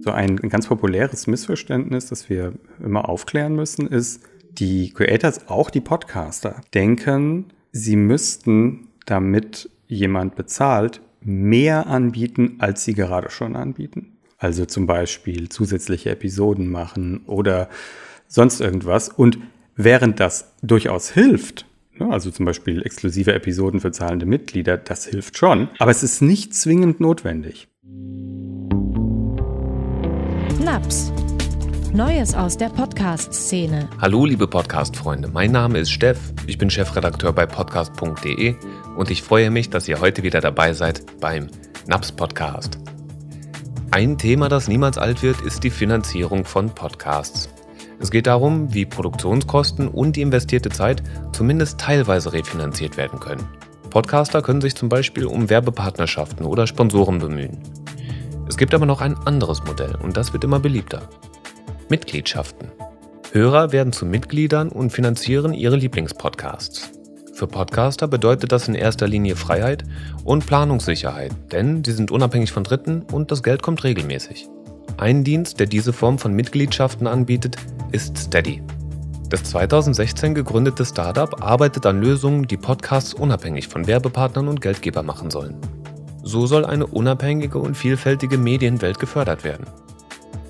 [0.00, 2.52] So ein ganz populäres Missverständnis, das wir
[2.82, 11.00] immer aufklären müssen, ist, die Creators, auch die Podcaster, denken, sie müssten, damit jemand bezahlt,
[11.20, 14.18] mehr anbieten, als sie gerade schon anbieten.
[14.36, 17.68] Also zum Beispiel zusätzliche Episoden machen oder
[18.28, 19.08] sonst irgendwas.
[19.08, 19.38] Und
[19.74, 21.66] während das durchaus hilft,
[21.98, 26.22] ne, also zum Beispiel exklusive Episoden für zahlende Mitglieder, das hilft schon, aber es ist
[26.22, 27.68] nicht zwingend notwendig.
[30.64, 31.12] Naps.
[31.92, 33.88] Neues aus der Podcast-Szene.
[34.00, 35.28] Hallo, liebe Podcast-Freunde.
[35.28, 36.18] Mein Name ist Steff.
[36.48, 38.56] Ich bin Chefredakteur bei podcast.de
[38.96, 41.46] und ich freue mich, dass ihr heute wieder dabei seid beim
[41.86, 42.78] Naps Podcast.
[43.92, 47.48] Ein Thema, das niemals alt wird, ist die Finanzierung von Podcasts.
[48.00, 53.46] Es geht darum, wie Produktionskosten und die investierte Zeit zumindest teilweise refinanziert werden können.
[53.90, 57.58] Podcaster können sich zum Beispiel um Werbepartnerschaften oder Sponsoren bemühen.
[58.48, 61.02] Es gibt aber noch ein anderes Modell und das wird immer beliebter.
[61.88, 62.68] Mitgliedschaften.
[63.32, 66.90] Hörer werden zu Mitgliedern und finanzieren ihre Lieblingspodcasts.
[67.34, 69.84] Für Podcaster bedeutet das in erster Linie Freiheit
[70.24, 74.48] und Planungssicherheit, denn sie sind unabhängig von Dritten und das Geld kommt regelmäßig.
[74.96, 77.56] Ein Dienst, der diese Form von Mitgliedschaften anbietet,
[77.92, 78.62] ist Steady.
[79.28, 85.30] Das 2016 gegründete Startup arbeitet an Lösungen, die Podcasts unabhängig von Werbepartnern und Geldgeber machen
[85.30, 85.58] sollen.
[86.28, 89.66] So soll eine unabhängige und vielfältige Medienwelt gefördert werden.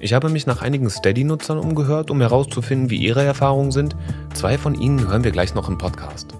[0.00, 3.94] Ich habe mich nach einigen Steady-Nutzern umgehört, um herauszufinden, wie ihre Erfahrungen sind.
[4.34, 6.34] Zwei von ihnen hören wir gleich noch im Podcast.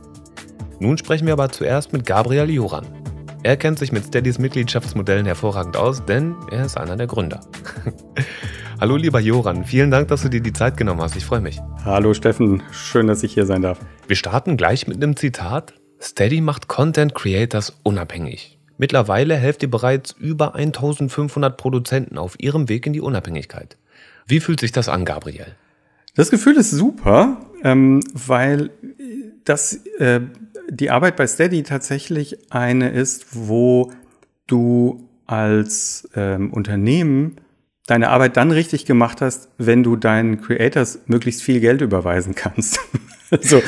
[0.81, 2.85] Nun sprechen wir aber zuerst mit Gabriel Joran.
[3.45, 7.39] Er kennt sich mit Steadys Mitgliedschaftsmodellen hervorragend aus, denn er ist einer der Gründer.
[8.81, 11.15] Hallo lieber Joran, vielen Dank, dass du dir die Zeit genommen hast.
[11.15, 11.61] Ich freue mich.
[11.85, 13.79] Hallo Steffen, schön, dass ich hier sein darf.
[14.09, 15.75] Wir starten gleich mit einem Zitat.
[16.03, 18.58] Steady macht Content Creators unabhängig.
[18.79, 23.77] Mittlerweile helft ihr bereits über 1500 Produzenten auf ihrem Weg in die Unabhängigkeit.
[24.27, 25.57] Wie fühlt sich das an, Gabriel?
[26.15, 28.71] Das Gefühl ist super, ähm, weil
[29.45, 30.21] das äh,
[30.71, 33.93] die Arbeit bei Steady tatsächlich eine ist, wo
[34.47, 37.37] du als ähm, Unternehmen
[37.87, 42.81] deine Arbeit dann richtig gemacht hast, wenn du deinen Creators möglichst viel Geld überweisen kannst.
[43.31, 43.63] also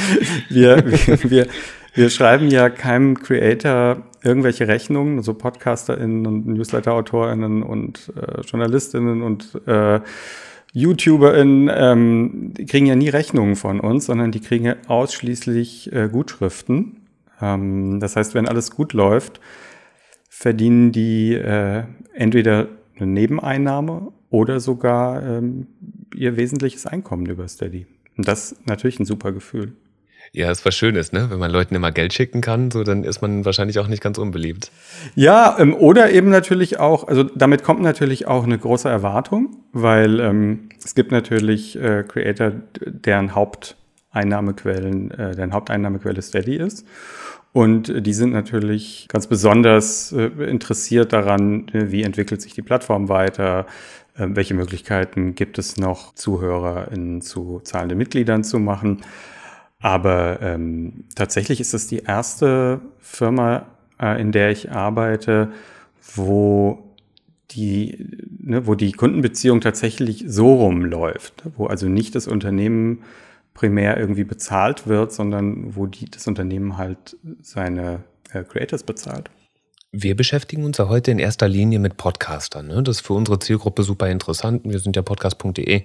[0.49, 1.47] wir, wir, wir
[1.95, 9.61] schreiben ja keinem Creator irgendwelche Rechnungen, so also PodcasterInnen und Newsletter-AutorInnen und äh, JournalistInnen und
[9.67, 10.01] äh,
[10.73, 16.09] YouTuberInnen ähm, die kriegen ja nie Rechnungen von uns, sondern die kriegen ja ausschließlich äh,
[16.09, 17.01] Gutschriften.
[17.41, 19.41] Ähm, das heißt, wenn alles gut läuft,
[20.29, 21.85] verdienen die äh,
[22.15, 25.67] entweder eine Nebeneinnahme oder sogar ähm,
[26.15, 27.87] ihr wesentliches Einkommen über Steady.
[28.17, 29.73] Und das ist natürlich ein super Gefühl.
[30.33, 31.29] Ja, ist was Schönes, ne?
[31.29, 34.17] Wenn man Leuten immer Geld schicken kann, so dann ist man wahrscheinlich auch nicht ganz
[34.17, 34.71] unbeliebt.
[35.17, 40.21] Ja, ähm, oder eben natürlich auch, also damit kommt natürlich auch eine große Erwartung, weil
[40.21, 42.53] ähm, es gibt natürlich äh, Creator,
[42.87, 46.87] deren Haupteinnahmequellen, äh, deren Haupteinnahmequelle Steady ist.
[47.53, 53.67] Und die sind natürlich ganz besonders äh, interessiert daran, wie entwickelt sich die Plattform weiter,
[54.17, 59.01] äh, welche Möglichkeiten gibt es noch, Zuhörer in, zu zahlenden Mitgliedern zu machen.
[59.81, 63.67] Aber ähm, tatsächlich ist es die erste Firma,
[64.01, 65.53] äh, in der ich arbeite,
[66.15, 66.91] wo
[67.51, 68.07] die,
[68.39, 73.03] ne, wo die Kundenbeziehung tatsächlich so rumläuft, wo also nicht das Unternehmen
[73.55, 79.31] primär irgendwie bezahlt wird, sondern wo die, das Unternehmen halt seine äh, Creators bezahlt.
[79.93, 82.69] Wir beschäftigen uns ja heute in erster Linie mit Podcastern.
[82.69, 82.83] Ne?
[82.85, 84.63] Das ist für unsere Zielgruppe super interessant.
[84.65, 85.83] Wir sind ja podcast.de.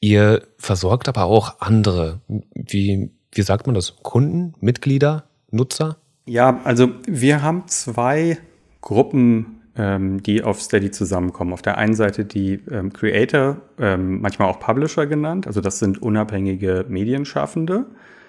[0.00, 2.20] Ihr versorgt aber auch andere,
[2.54, 5.96] wie wie sagt man das, Kunden, Mitglieder, Nutzer?
[6.26, 8.38] Ja, also wir haben zwei
[8.80, 11.52] Gruppen, ähm, die auf Steady zusammenkommen.
[11.52, 16.02] Auf der einen Seite die ähm, Creator, ähm, manchmal auch Publisher genannt, also das sind
[16.02, 17.86] unabhängige Medienschaffende.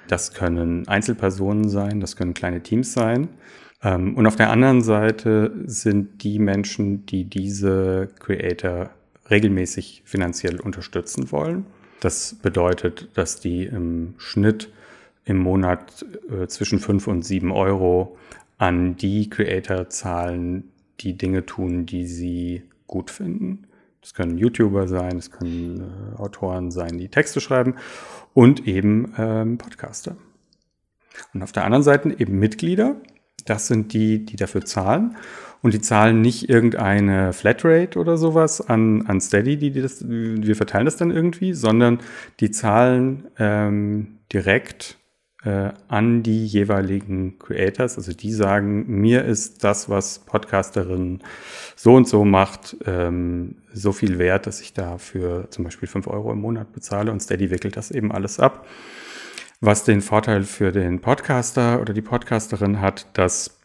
[0.07, 3.29] Das können Einzelpersonen sein, das können kleine Teams sein.
[3.83, 8.89] Ähm, und auf der anderen Seite sind die Menschen, die diese Creator
[9.29, 11.65] regelmäßig finanziell unterstützen wollen.
[11.99, 14.69] Das bedeutet, dass die im Schnitt
[15.29, 18.17] im Monat äh, zwischen 5 und 7 Euro
[18.57, 23.67] an die Creator zahlen, die Dinge tun, die sie gut finden.
[24.01, 27.75] Das können YouTuber sein, das können äh, Autoren sein, die Texte schreiben
[28.33, 30.17] und eben ähm, Podcaster.
[31.33, 32.95] Und auf der anderen Seite eben Mitglieder.
[33.45, 35.15] Das sind die, die dafür zahlen.
[35.61, 40.55] Und die zahlen nicht irgendeine Flatrate oder sowas an, an Steady, die, die das, wir
[40.55, 41.99] verteilen das dann irgendwie, sondern
[42.39, 44.98] die zahlen ähm, direkt
[45.43, 47.97] äh, an die jeweiligen Creators.
[47.97, 51.19] Also die sagen, mir ist das, was Podcasterin
[51.75, 56.31] so und so macht, ähm, so viel wert, dass ich dafür zum Beispiel fünf Euro
[56.31, 58.65] im Monat bezahle und Steady wickelt das eben alles ab.
[59.61, 63.59] Was den Vorteil für den Podcaster oder die Podcasterin hat, dass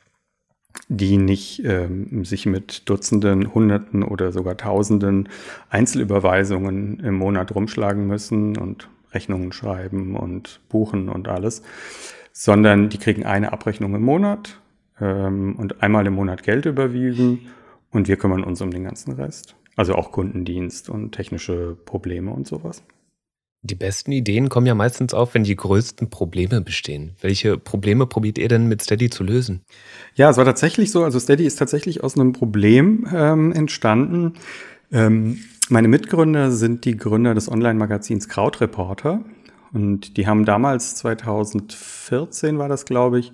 [0.88, 5.28] die nicht ähm, sich mit Dutzenden, Hunderten oder sogar Tausenden
[5.70, 11.62] Einzelüberweisungen im Monat rumschlagen müssen und Rechnungen schreiben und buchen und alles,
[12.32, 14.60] sondern die kriegen eine Abrechnung im Monat
[15.00, 17.46] ähm, und einmal im Monat Geld überwiesen
[17.90, 19.54] und wir kümmern uns um den ganzen Rest.
[19.76, 22.82] Also auch Kundendienst und technische Probleme und sowas.
[23.66, 27.16] Die besten Ideen kommen ja meistens auf, wenn die größten Probleme bestehen.
[27.22, 29.62] Welche Probleme probiert ihr denn mit Steady zu lösen?
[30.14, 31.02] Ja, es war tatsächlich so.
[31.02, 34.34] Also Steady ist tatsächlich aus einem Problem ähm, entstanden.
[34.92, 35.38] Ähm,
[35.70, 39.24] meine Mitgründer sind die Gründer des Online-Magazins Krautreporter.
[39.72, 43.32] Und die haben damals, 2014 war das, glaube ich,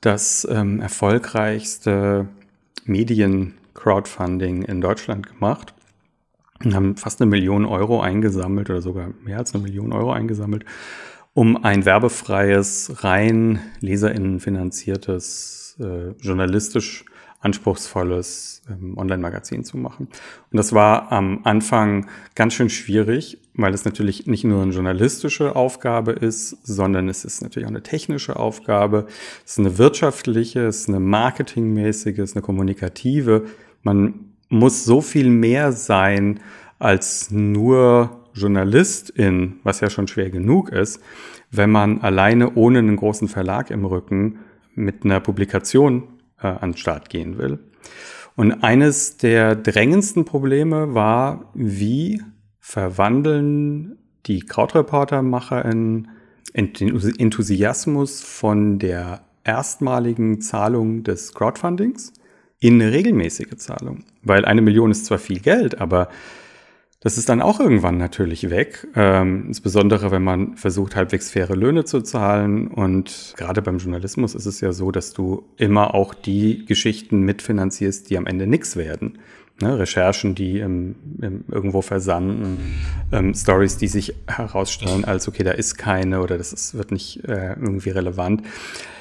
[0.00, 2.28] das ähm, erfolgreichste
[2.84, 5.74] Medien-Crowdfunding in Deutschland gemacht
[6.64, 10.64] und haben fast eine Million Euro eingesammelt oder sogar mehr als eine Million Euro eingesammelt,
[11.34, 17.04] um ein werbefreies, rein LeserInnen finanziertes, äh, journalistisch
[17.40, 20.08] anspruchsvolles ähm, Online-Magazin zu machen.
[20.50, 25.56] Und das war am Anfang ganz schön schwierig, weil es natürlich nicht nur eine journalistische
[25.56, 29.06] Aufgabe ist, sondern es ist natürlich auch eine technische Aufgabe,
[29.44, 33.46] es ist eine wirtschaftliche, es ist eine marketingmäßige, es ist eine kommunikative.
[33.82, 36.40] Man muss so viel mehr sein
[36.78, 41.00] als nur Journalistin, was ja schon schwer genug ist,
[41.50, 44.38] wenn man alleine ohne einen großen Verlag im Rücken
[44.74, 46.04] mit einer Publikation
[46.42, 47.58] äh, an den Start gehen will.
[48.36, 52.22] Und eines der drängendsten Probleme war, wie
[52.58, 56.08] verwandeln die Krautreporter-Macher in
[56.52, 62.12] Enthusiasmus von der erstmaligen Zahlung des Crowdfundings
[62.60, 64.04] in eine regelmäßige Zahlung.
[64.22, 66.08] Weil eine Million ist zwar viel Geld, aber
[67.02, 71.86] das ist dann auch irgendwann natürlich weg, ähm, insbesondere wenn man versucht, halbwegs faire Löhne
[71.86, 72.68] zu zahlen.
[72.68, 78.10] Und gerade beim Journalismus ist es ja so, dass du immer auch die Geschichten mitfinanzierst,
[78.10, 79.18] die am Ende nichts werden.
[79.62, 82.58] Ne, Recherchen, die im, im irgendwo versanden,
[83.12, 87.24] ähm, Stories, die sich herausstellen als, okay, da ist keine oder das ist, wird nicht
[87.24, 88.42] äh, irgendwie relevant.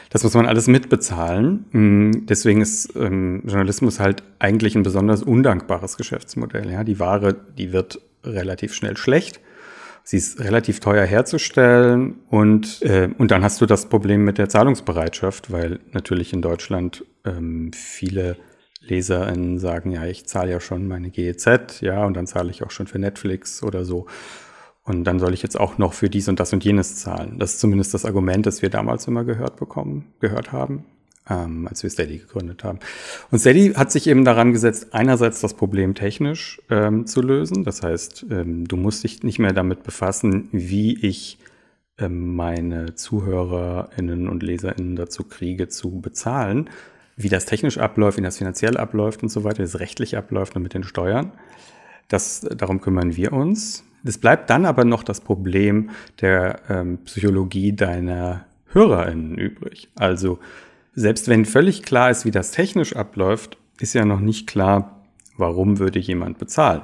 [0.10, 1.66] Das muss man alles mitbezahlen.
[1.72, 6.72] Mm, deswegen ist ähm, Journalismus halt eigentlich ein besonders undankbares Geschäftsmodell.
[6.72, 9.40] Ja, die Ware, die wird relativ schnell schlecht.
[10.04, 14.50] Sie ist relativ teuer herzustellen und, äh, und dann hast du das Problem mit der
[14.50, 18.38] Zahlungsbereitschaft, weil natürlich in Deutschland ähm, viele
[18.82, 22.72] LeserInnen sagen, ja, ich zahle ja schon meine GEZ, ja, und dann zahle ich auch
[22.72, 24.08] schon für Netflix oder so.
[24.90, 27.38] Und dann soll ich jetzt auch noch für dies und das und jenes zahlen.
[27.38, 30.84] Das ist zumindest das Argument, das wir damals immer gehört bekommen, gehört haben,
[31.30, 32.80] ähm, als wir Steady gegründet haben.
[33.30, 37.64] Und Steady hat sich eben daran gesetzt, einerseits das Problem technisch ähm, zu lösen.
[37.64, 41.38] Das heißt, ähm, du musst dich nicht mehr damit befassen, wie ich
[42.00, 46.68] ähm, meine ZuhörerInnen und LeserInnen dazu kriege, zu bezahlen,
[47.16, 50.56] wie das technisch abläuft, wie das finanziell abläuft und so weiter, wie es rechtlich abläuft
[50.56, 51.32] und mit den Steuern.
[52.08, 53.84] Das, darum kümmern wir uns.
[54.04, 55.90] Es bleibt dann aber noch das Problem
[56.22, 59.90] der ähm, Psychologie deiner HörerInnen übrig.
[59.96, 60.40] Also
[60.94, 65.06] selbst wenn völlig klar ist, wie das technisch abläuft, ist ja noch nicht klar,
[65.38, 66.82] warum würde jemand bezahlen.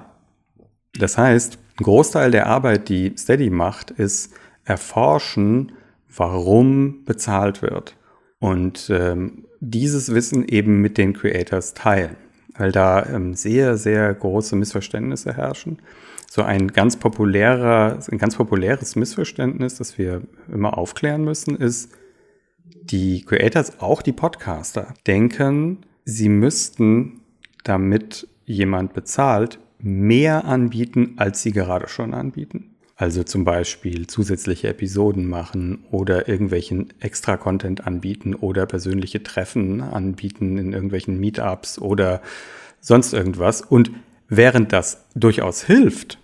[0.97, 5.73] Das heißt, ein Großteil der Arbeit, die Steady macht, ist erforschen,
[6.15, 7.97] warum bezahlt wird.
[8.39, 12.15] Und ähm, dieses Wissen eben mit den Creators teilen,
[12.57, 15.79] weil da ähm, sehr, sehr große Missverständnisse herrschen
[16.35, 20.21] so ein ganz populärer, ein ganz populäres Missverständnis, das wir
[20.51, 21.91] immer aufklären müssen, ist,
[22.65, 27.21] die Creators, auch die Podcaster, denken, sie müssten,
[27.63, 32.74] damit jemand bezahlt, mehr anbieten, als sie gerade schon anbieten.
[32.95, 40.71] Also zum Beispiel zusätzliche Episoden machen oder irgendwelchen Extra-Content anbieten oder persönliche Treffen anbieten in
[40.71, 42.21] irgendwelchen Meetups oder
[42.79, 43.61] sonst irgendwas.
[43.61, 43.91] Und
[44.29, 46.19] während das durchaus hilft,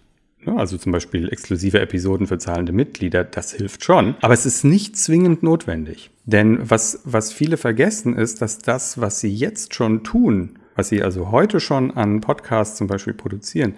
[0.46, 0.58] Ne?
[0.58, 4.16] Also zum Beispiel exklusive Episoden für zahlende Mitglieder, das hilft schon.
[4.22, 6.12] Aber es ist nicht zwingend notwendig.
[6.26, 11.04] Denn was, was viele vergessen ist, dass das, was sie jetzt schon tun, was sie
[11.04, 13.76] also heute schon an Podcasts zum Beispiel produzieren,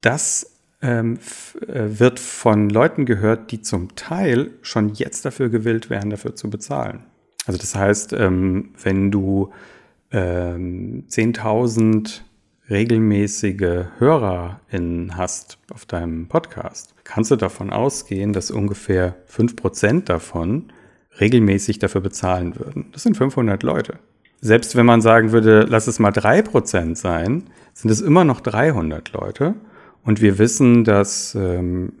[0.00, 1.18] das ähm,
[1.66, 6.50] äh, wird von Leuten gehört, die zum Teil schon jetzt dafür gewillt wären, dafür zu
[6.50, 7.04] bezahlen.
[7.46, 9.50] Also das heißt, ähm, wenn du
[10.12, 12.20] ähm, 10.000
[12.70, 20.72] regelmäßige HörerInnen hast auf deinem Podcast, kannst du davon ausgehen, dass ungefähr fünf Prozent davon
[21.20, 22.90] regelmäßig dafür bezahlen würden.
[22.92, 23.98] Das sind 500 Leute.
[24.40, 27.44] Selbst wenn man sagen würde, lass es mal drei Prozent sein,
[27.74, 29.54] sind es immer noch 300 Leute.
[30.04, 31.92] Und wir wissen, dass ähm,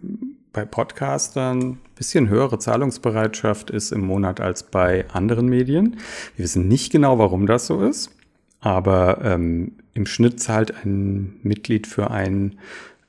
[0.52, 5.98] bei Podcastern ein bisschen höhere Zahlungsbereitschaft ist im Monat als bei anderen Medien.
[6.36, 8.10] Wir wissen nicht genau, warum das so ist,
[8.60, 12.58] aber ähm, im Schnitt zahlt ein Mitglied für ein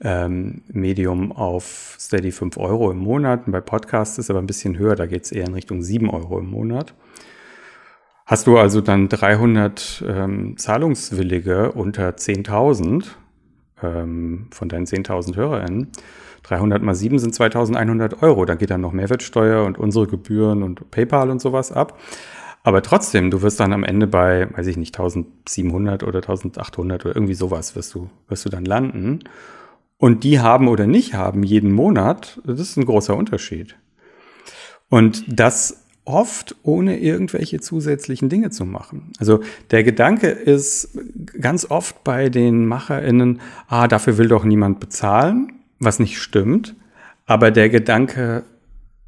[0.01, 3.46] ähm, Medium auf Steady 5 Euro im Monat.
[3.46, 5.81] Und bei Podcasts ist es aber ein bisschen höher, da geht es eher in Richtung
[5.81, 6.93] 7 Euro im Monat.
[8.25, 13.05] Hast du also dann 300 ähm, Zahlungswillige unter 10.000
[13.83, 15.91] ähm, von deinen 10.000 HörerInnen,
[16.43, 18.45] 300 mal 7 sind 2.100 Euro.
[18.45, 22.00] Dann geht dann noch Mehrwertsteuer und unsere Gebühren und PayPal und sowas ab.
[22.63, 27.15] Aber trotzdem, du wirst dann am Ende bei, weiß ich nicht, 1700 oder 1800 oder
[27.15, 29.19] irgendwie sowas wirst du, wirst du dann landen.
[29.98, 33.75] Und die haben oder nicht haben jeden Monat, das ist ein großer Unterschied.
[34.89, 39.13] Und das oft ohne irgendwelche zusätzlichen Dinge zu machen.
[39.19, 40.97] Also der Gedanke ist
[41.39, 46.75] ganz oft bei den MacherInnen, ah, dafür will doch niemand bezahlen, was nicht stimmt.
[47.27, 48.43] Aber der Gedanke,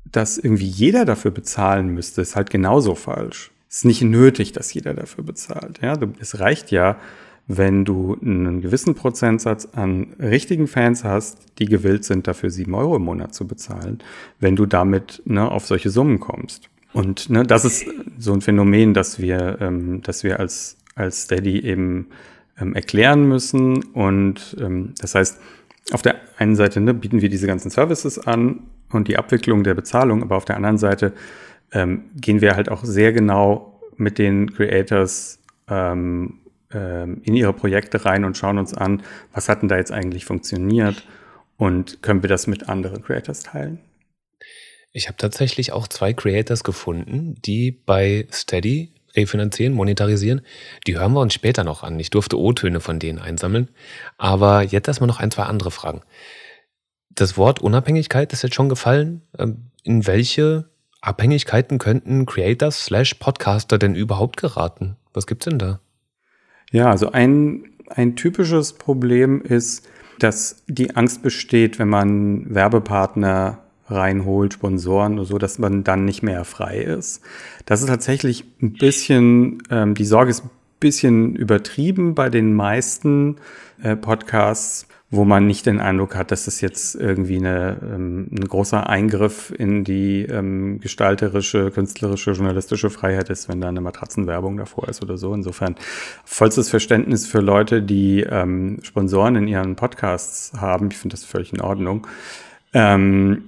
[0.05, 3.51] dass irgendwie jeder dafür bezahlen müsste, ist halt genauso falsch.
[3.67, 5.79] Es ist nicht nötig, dass jeder dafür bezahlt.
[5.81, 6.97] Ja, es reicht ja,
[7.47, 12.97] wenn du einen gewissen Prozentsatz an richtigen Fans hast, die gewillt sind, dafür sieben Euro
[12.97, 13.99] im Monat zu bezahlen,
[14.39, 16.69] wenn du damit ne, auf solche Summen kommst.
[16.93, 17.85] Und ne, das ist
[18.17, 22.07] so ein Phänomen, das wir, ähm, dass wir als, als Steady eben
[22.59, 23.83] ähm, erklären müssen.
[23.93, 25.39] Und ähm, das heißt,
[25.91, 29.73] auf der einen Seite ne, bieten wir diese ganzen Services an und die Abwicklung der
[29.73, 31.13] Bezahlung, aber auf der anderen Seite
[31.71, 36.39] ähm, gehen wir halt auch sehr genau mit den Creators ähm,
[36.73, 39.01] ähm, in ihre Projekte rein und schauen uns an,
[39.33, 41.07] was hat denn da jetzt eigentlich funktioniert
[41.57, 43.79] und können wir das mit anderen Creators teilen.
[44.91, 50.41] Ich habe tatsächlich auch zwei Creators gefunden, die bei Steady refinanzieren, monetarisieren.
[50.87, 51.99] Die hören wir uns später noch an.
[51.99, 53.69] Ich durfte O-Töne von denen einsammeln.
[54.17, 56.01] Aber jetzt erstmal noch ein, zwei andere Fragen.
[57.09, 59.21] Das Wort Unabhängigkeit ist jetzt schon gefallen.
[59.37, 60.69] Ähm, in welche
[61.01, 64.97] Abhängigkeiten könnten Creators slash Podcaster denn überhaupt geraten?
[65.13, 65.79] Was gibt's denn da?
[66.71, 69.87] Ja, also ein, ein typisches Problem ist,
[70.19, 73.60] dass die Angst besteht, wenn man Werbepartner
[73.91, 77.21] reinholt, Sponsoren oder so, dass man dann nicht mehr frei ist.
[77.65, 83.37] Das ist tatsächlich ein bisschen, ähm, die Sorge ist ein bisschen übertrieben bei den meisten
[83.81, 88.47] äh, Podcasts, wo man nicht den Eindruck hat, dass das jetzt irgendwie eine, ähm, ein
[88.47, 94.87] großer Eingriff in die ähm, gestalterische, künstlerische, journalistische Freiheit ist, wenn da eine Matratzenwerbung davor
[94.87, 95.33] ist oder so.
[95.33, 95.75] Insofern
[96.23, 100.87] vollstes Verständnis für Leute, die ähm, Sponsoren in ihren Podcasts haben.
[100.91, 102.07] Ich finde das völlig in Ordnung.
[102.73, 103.43] Ähm,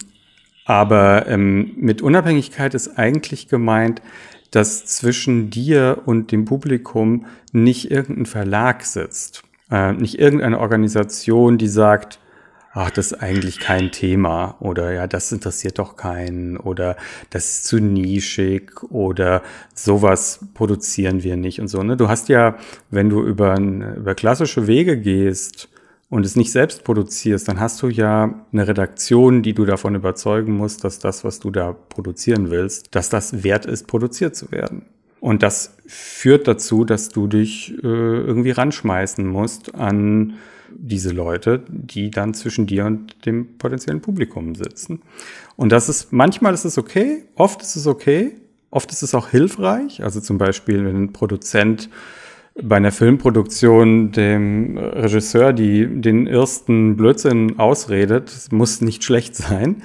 [0.66, 4.02] aber ähm, mit Unabhängigkeit ist eigentlich gemeint,
[4.52, 11.68] dass zwischen dir und dem Publikum nicht irgendein Verlag sitzt, äh, nicht irgendeine Organisation, die
[11.68, 12.20] sagt,
[12.74, 16.98] ach, das ist eigentlich kein Thema oder ja, das interessiert doch keinen oder
[17.30, 19.44] das ist zu nischig oder
[19.74, 21.84] sowas produzieren wir nicht und so.
[21.84, 21.98] Ne?
[21.98, 22.58] Du hast ja,
[22.90, 25.70] wenn du über, über klassische Wege gehst,
[26.14, 30.54] und es nicht selbst produzierst, dann hast du ja eine Redaktion, die du davon überzeugen
[30.54, 34.84] musst, dass das, was du da produzieren willst, dass das wert ist, produziert zu werden.
[35.20, 40.36] Und das führt dazu, dass du dich äh, irgendwie ranschmeißen musst an
[40.70, 45.02] diese Leute, die dann zwischen dir und dem potenziellen Publikum sitzen.
[45.56, 48.36] Und das ist, manchmal ist es okay, oft ist es okay,
[48.70, 50.04] oft ist es auch hilfreich.
[50.04, 51.90] Also zum Beispiel, wenn ein Produzent
[52.62, 58.48] bei einer Filmproduktion dem Regisseur die, den ersten Blödsinn ausredet.
[58.52, 59.84] Muss nicht schlecht sein.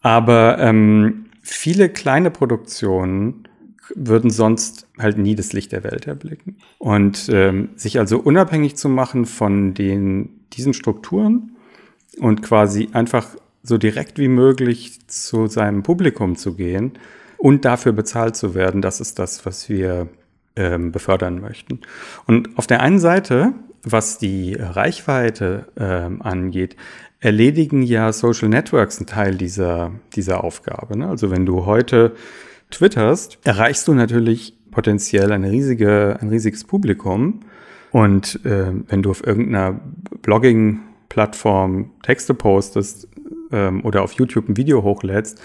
[0.00, 3.46] Aber ähm, viele kleine Produktionen
[3.94, 6.56] würden sonst halt nie das Licht der Welt erblicken.
[6.78, 11.56] Und ähm, sich also unabhängig zu machen von den, diesen Strukturen
[12.18, 13.28] und quasi einfach
[13.62, 16.92] so direkt wie möglich zu seinem Publikum zu gehen
[17.38, 20.08] und dafür bezahlt zu werden, das ist das, was wir
[20.56, 21.80] ähm, befördern möchten.
[22.26, 26.76] Und auf der einen Seite, was die Reichweite ähm, angeht,
[27.20, 30.98] erledigen ja Social Networks einen Teil dieser, dieser Aufgabe.
[30.98, 31.08] Ne?
[31.08, 32.14] Also wenn du heute
[32.70, 37.40] twitterst, erreichst du natürlich potenziell eine riesige, ein riesiges Publikum.
[37.92, 39.80] Und äh, wenn du auf irgendeiner
[40.22, 43.06] Blogging-Plattform Texte postest
[43.52, 45.40] ähm, oder auf YouTube ein Video hochlädst,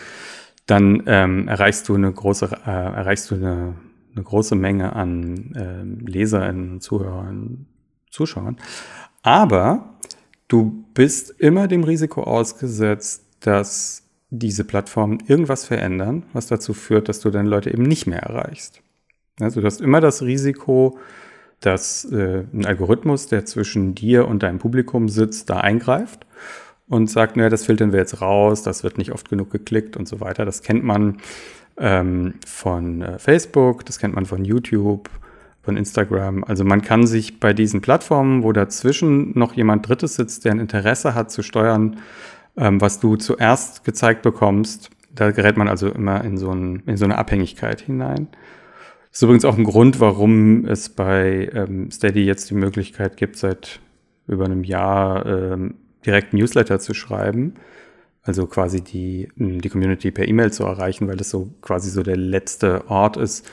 [0.66, 3.76] dann ähm, erreichst du eine große, äh, erreichst du eine,
[4.18, 7.68] eine große Menge an äh, Leserinnen, Zuhörern,
[8.12, 8.58] Zuschauern.
[9.22, 9.98] Aber
[10.48, 17.22] du bist immer dem Risiko ausgesetzt, dass diese Plattformen irgendwas verändern, was dazu führt, dass
[17.22, 18.82] du deine Leute eben nicht mehr erreichst.
[19.40, 20.98] Also du hast immer das Risiko,
[21.60, 26.26] dass äh, ein Algorithmus, der zwischen dir und deinem Publikum sitzt, da eingreift
[26.88, 30.08] und sagt, naja, das filtern wir jetzt raus, das wird nicht oft genug geklickt und
[30.08, 30.46] so weiter.
[30.46, 31.18] Das kennt man
[31.78, 35.10] ähm, von äh, Facebook, das kennt man von YouTube,
[35.62, 36.44] von Instagram.
[36.44, 40.60] Also man kann sich bei diesen Plattformen, wo dazwischen noch jemand Drittes sitzt, der ein
[40.60, 42.00] Interesse hat zu steuern,
[42.58, 46.98] ähm, was du zuerst gezeigt bekommst, da gerät man also immer in so, ein, in
[46.98, 48.28] so eine Abhängigkeit hinein.
[49.10, 53.36] Das ist übrigens auch ein Grund, warum es bei ähm, Steady jetzt die Möglichkeit gibt,
[53.38, 53.80] seit
[54.28, 57.56] über einem Jahr ähm, direkt Newsletter zu schreiben.
[58.28, 62.18] Also quasi die, die Community per E-Mail zu erreichen, weil das so quasi so der
[62.18, 63.50] letzte Ort ist,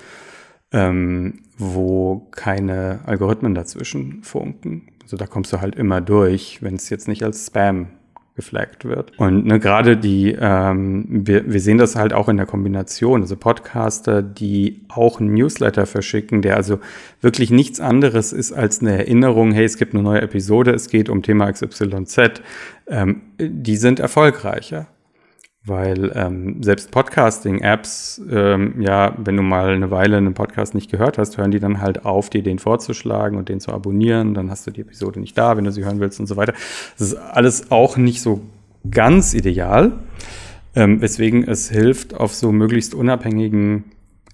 [0.73, 4.89] ähm, wo keine Algorithmen dazwischen funken.
[5.01, 7.87] Also da kommst du halt immer durch, wenn es jetzt nicht als Spam
[8.37, 9.17] geflaggt wird.
[9.19, 13.37] Und ne, gerade die, ähm, wir, wir sehen das halt auch in der Kombination, also
[13.37, 16.81] Podcaster, die auch einen Newsletter verschicken, der also
[17.21, 21.09] wirklich nichts anderes ist als eine Erinnerung, hey, es gibt eine neue Episode, es geht
[21.09, 22.43] um Thema XYZ,
[22.89, 24.89] ähm, die sind erfolgreicher.
[25.67, 31.17] Weil ähm, selbst Podcasting-Apps, ähm, ja, wenn du mal eine Weile einen Podcast nicht gehört
[31.17, 34.35] hast, hören die dann halt auf, dir den vorzuschlagen und den zu abonnieren.
[34.35, 36.53] Dann hast du die Episode nicht da, wenn du sie hören willst und so weiter.
[36.99, 38.43] Das ist alles auch nicht so
[38.91, 39.93] ganz ideal,
[40.75, 43.85] ähm, weswegen es hilft, auf so möglichst unabhängigen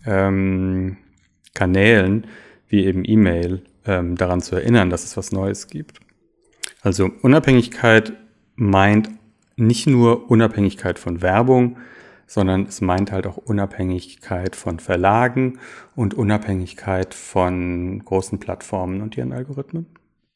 [0.05, 0.97] ähm,
[1.55, 2.27] Kanälen
[2.67, 6.01] wie eben E-Mail ähm, daran zu erinnern, dass es was Neues gibt.
[6.83, 8.15] Also Unabhängigkeit
[8.57, 9.11] meint
[9.61, 11.76] nicht nur Unabhängigkeit von Werbung,
[12.26, 15.59] sondern es meint halt auch Unabhängigkeit von Verlagen
[15.97, 19.87] und Unabhängigkeit von großen Plattformen und ihren Algorithmen.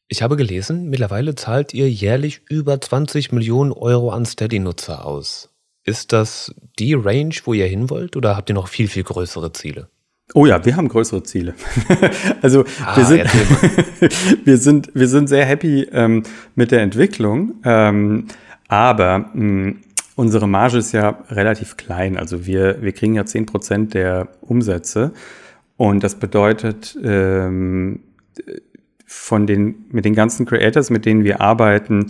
[0.07, 5.49] Ich habe gelesen, mittlerweile zahlt ihr jährlich über 20 Millionen Euro an Steady-Nutzer aus.
[5.83, 9.53] Ist das die Range, wo ihr hin wollt, oder habt ihr noch viel, viel größere
[9.53, 9.89] Ziele?
[10.33, 11.53] Oh ja, wir haben größere Ziele.
[12.41, 13.23] also ah, wir, sind,
[14.45, 16.23] wir, sind, wir sind sehr happy ähm,
[16.55, 17.55] mit der Entwicklung.
[17.63, 18.27] Ähm,
[18.67, 19.81] aber mh, hm,
[20.15, 22.17] unsere Marge ist ja relativ klein.
[22.17, 25.11] Also wir, wir kriegen ja zehn Prozent der Umsätze.
[25.77, 27.99] Und das bedeutet, ähm,
[29.05, 32.07] von den, mit den ganzen Creators, mit denen wir arbeiten,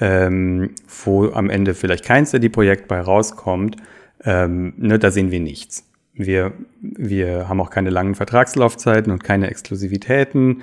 [0.00, 0.70] ähm,
[1.04, 3.76] wo am Ende vielleicht kein Steady-Projekt bei rauskommt,
[4.24, 5.88] ähm, ne, da sehen wir nichts.
[6.14, 10.62] Wir, wir haben auch keine langen Vertragslaufzeiten und keine Exklusivitäten.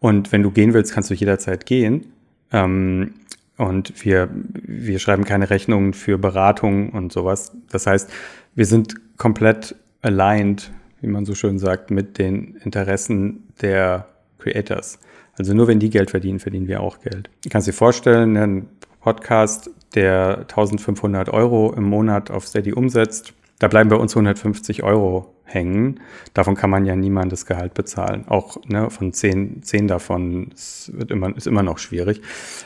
[0.00, 2.06] Und wenn du gehen willst, kannst du jederzeit gehen.
[2.52, 3.14] Ähm,
[3.58, 7.52] und wir, wir schreiben keine Rechnungen für Beratung und sowas.
[7.70, 8.10] Das heißt,
[8.54, 14.06] wir sind komplett aligned, wie man so schön sagt, mit den Interessen der
[14.38, 15.00] Creators.
[15.36, 17.30] Also nur wenn die Geld verdienen, verdienen wir auch Geld.
[17.44, 18.68] Du kannst dir vorstellen, ein
[19.00, 25.34] Podcast, der 1500 Euro im Monat auf Steady umsetzt, da bleiben bei uns 150 Euro
[25.48, 26.00] hängen.
[26.34, 28.26] Davon kann man ja niemandes Gehalt bezahlen.
[28.28, 32.22] Auch ne, von zehn, zehn davon ist, wird immer, ist immer noch schwierig.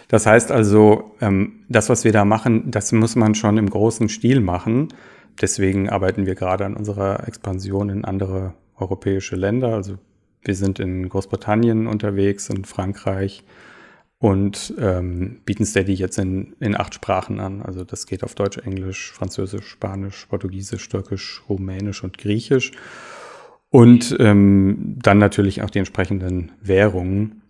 [0.09, 4.09] Das heißt also, ähm, das, was wir da machen, das muss man schon im großen
[4.09, 4.89] Stil machen.
[5.41, 9.75] Deswegen arbeiten wir gerade an unserer Expansion in andere europäische Länder.
[9.75, 9.97] Also
[10.43, 13.45] wir sind in Großbritannien unterwegs, in Frankreich,
[14.23, 17.61] und ähm, bieten Steady jetzt in, in acht Sprachen an.
[17.61, 22.71] Also das geht auf Deutsch, Englisch, Französisch, Spanisch, Portugiesisch, Türkisch, Rumänisch und Griechisch.
[23.69, 27.43] Und ähm, dann natürlich auch die entsprechenden Währungen.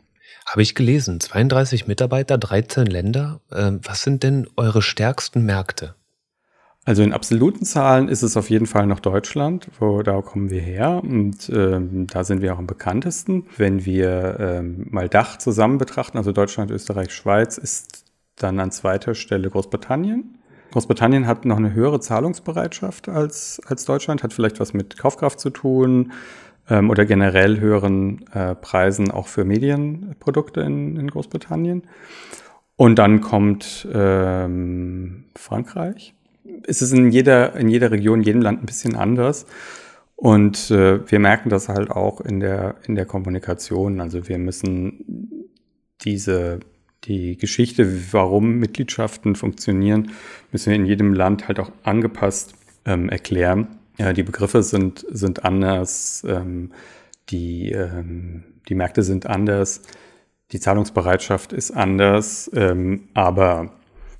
[0.46, 3.42] Habe ich gelesen, 32 Mitarbeiter, 13 Länder.
[3.52, 5.94] Ähm, was sind denn eure stärksten Märkte?
[6.84, 10.60] Also in absoluten Zahlen ist es auf jeden Fall noch Deutschland, wo da kommen wir
[10.60, 13.46] her und ähm, da sind wir auch am bekanntesten.
[13.56, 19.14] Wenn wir ähm, mal Dach zusammen betrachten, also Deutschland, Österreich, Schweiz, ist dann an zweiter
[19.14, 20.38] Stelle Großbritannien.
[20.72, 25.50] Großbritannien hat noch eine höhere Zahlungsbereitschaft als, als Deutschland, hat vielleicht was mit Kaufkraft zu
[25.50, 26.10] tun
[26.68, 31.84] ähm, oder generell höheren äh, Preisen auch für Medienprodukte in, in Großbritannien.
[32.74, 35.26] Und dann kommt ähm,
[36.42, 39.46] Frankreich ist es in jeder, in jeder Region, in jedem Land ein bisschen anders.
[40.16, 44.00] Und äh, wir merken das halt auch in der, in der Kommunikation.
[44.00, 45.48] Also wir müssen
[46.02, 46.60] diese,
[47.04, 50.12] die Geschichte, warum Mitgliedschaften funktionieren,
[50.52, 53.78] müssen wir in jedem Land halt auch angepasst ähm, erklären.
[53.98, 56.70] Ja, die Begriffe sind, sind anders, ähm,
[57.30, 59.82] die, ähm, die Märkte sind anders,
[60.52, 63.72] die Zahlungsbereitschaft ist anders, ähm, aber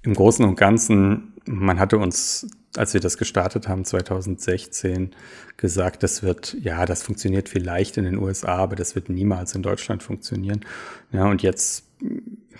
[0.02, 5.10] im Großen und Ganzen man hatte uns, als wir das gestartet haben, 2016,
[5.56, 9.62] gesagt, das wird, ja, das funktioniert vielleicht in den USA, aber das wird niemals in
[9.62, 10.60] Deutschland funktionieren.
[11.12, 11.86] Ja, und jetzt,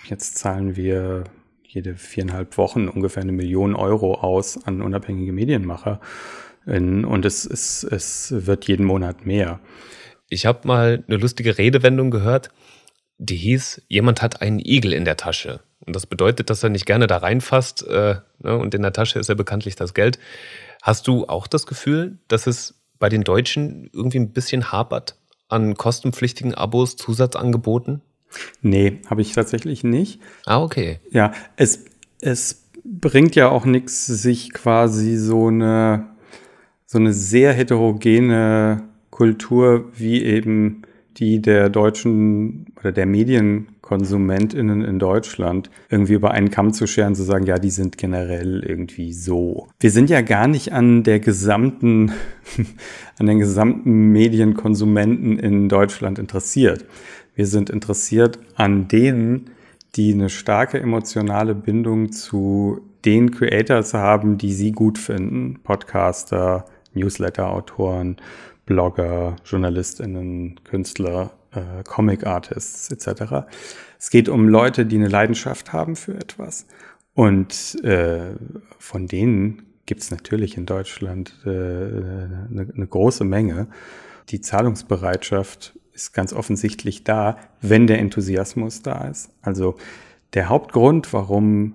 [0.09, 1.25] jetzt zahlen wir,
[1.73, 6.01] jede viereinhalb Wochen ungefähr eine Million Euro aus an unabhängige Medienmacher.
[6.67, 9.59] Und es, es, es wird jeden Monat mehr.
[10.29, 12.51] Ich habe mal eine lustige Redewendung gehört,
[13.19, 15.61] die hieß, jemand hat einen Igel in der Tasche.
[15.85, 19.19] Und das bedeutet, dass er nicht gerne da reinfasst äh, ne, und in der Tasche
[19.19, 20.19] ist ja bekanntlich das Geld.
[20.81, 25.17] Hast du auch das Gefühl, dass es bei den Deutschen irgendwie ein bisschen hapert
[25.49, 28.01] an kostenpflichtigen Abos, Zusatzangeboten?
[28.63, 30.21] Nee, habe ich tatsächlich nicht.
[30.47, 31.01] Ah, okay.
[31.11, 31.85] Ja, es,
[32.21, 36.07] es bringt ja auch nichts, sich quasi so eine,
[36.87, 40.83] so eine sehr heterogene Kultur wie eben
[41.17, 47.23] die der deutschen oder der MedienkonsumentInnen in Deutschland irgendwie über einen Kamm zu scheren, zu
[47.23, 49.69] sagen, ja, die sind generell irgendwie so.
[49.81, 52.13] Wir sind ja gar nicht an der gesamten,
[53.19, 56.85] an den gesamten Medienkonsumenten in Deutschland interessiert.
[57.35, 59.51] Wir sind interessiert an denen,
[59.95, 65.61] die eine starke emotionale Bindung zu den Creators haben, die sie gut finden.
[65.63, 68.17] Podcaster, Newsletter-Autoren,
[68.67, 73.47] Blogger, JournalistInnen, Künstler, äh, Comic-Artists etc.
[73.99, 76.67] Es geht um Leute, die eine Leidenschaft haben für etwas.
[77.15, 78.35] Und äh,
[78.79, 83.67] von denen gibt es natürlich in Deutschland äh, eine, eine große Menge.
[84.31, 89.31] Die Zahlungsbereitschaft ist ganz offensichtlich da, wenn der Enthusiasmus da ist.
[89.43, 89.77] Also
[90.35, 91.75] der Hauptgrund, warum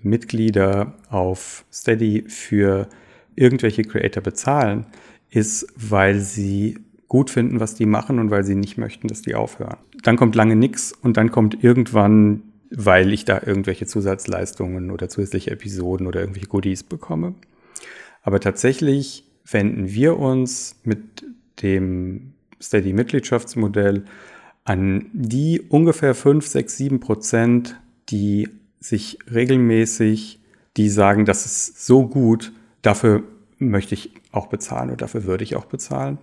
[0.00, 2.88] Mitglieder auf Steady für
[3.34, 4.86] irgendwelche Creator bezahlen,
[5.30, 9.34] ist, weil sie gut finden, was die machen und weil sie nicht möchten, dass die
[9.34, 9.76] aufhören.
[10.02, 15.52] Dann kommt lange nichts und dann kommt irgendwann, weil ich da irgendwelche Zusatzleistungen oder zusätzliche
[15.52, 17.34] Episoden oder irgendwelche Goodies bekomme.
[18.22, 21.24] Aber tatsächlich wenden wir uns mit
[21.62, 24.04] dem Steady-Mitgliedschaftsmodell
[24.64, 27.76] an die ungefähr 5, 6, 7 Prozent,
[28.08, 28.48] die
[28.80, 30.40] sich regelmäßig,
[30.76, 33.22] die sagen, das ist so gut, dafür
[33.58, 36.18] möchte ich auch bezahlen oder dafür würde ich auch bezahlen.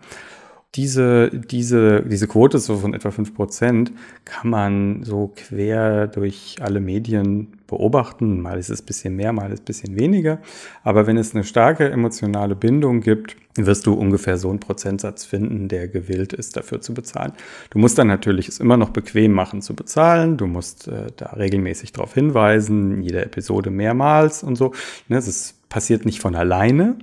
[0.75, 3.91] Diese, diese, diese Quote so von etwa 5%
[4.25, 8.41] kann man so quer durch alle Medien beobachten.
[8.41, 10.39] Mal ist es ein bisschen mehr, mal ist es ein bisschen weniger.
[10.83, 15.67] Aber wenn es eine starke emotionale Bindung gibt, wirst du ungefähr so einen Prozentsatz finden,
[15.67, 17.33] der gewillt ist, dafür zu bezahlen.
[17.69, 20.37] Du musst dann natürlich es immer noch bequem machen zu bezahlen.
[20.37, 24.73] Du musst äh, da regelmäßig darauf hinweisen, jede Episode mehrmals und so.
[25.07, 26.95] Ne, es passiert nicht von alleine.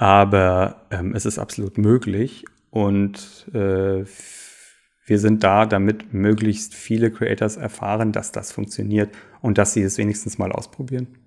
[0.00, 4.06] Aber ähm, es ist absolut möglich und äh,
[5.04, 9.98] wir sind da, damit möglichst viele Creators erfahren, dass das funktioniert und dass sie es
[9.98, 11.18] wenigstens mal ausprobieren.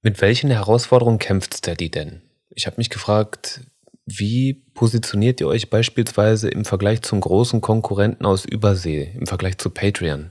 [0.00, 2.22] Mit welchen Herausforderungen kämpft Steady denn?
[2.50, 3.62] Ich habe mich gefragt,
[4.06, 9.70] wie positioniert ihr euch beispielsweise im Vergleich zum großen Konkurrenten aus Übersee, im Vergleich zu
[9.70, 10.30] Patreon?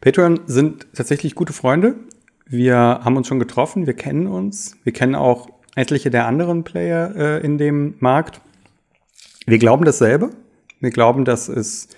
[0.00, 1.94] Patreon sind tatsächlich gute Freunde.
[2.46, 4.76] Wir haben uns schon getroffen, wir kennen uns.
[4.82, 8.40] Wir kennen auch etliche der anderen Player äh, in dem Markt.
[9.46, 10.30] Wir glauben dasselbe.
[10.80, 11.88] Wir glauben, dass es